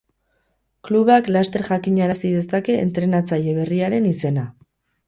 Klubak 0.87 1.29
laster 1.35 1.65
jakinarazi 1.67 2.33
dezake 2.39 2.81
entrenatzaile 2.87 3.57
berriaren 3.61 4.15
izena. 4.17 4.53